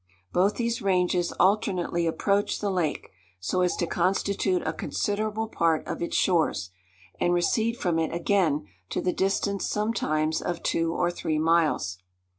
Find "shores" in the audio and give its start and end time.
6.17-6.71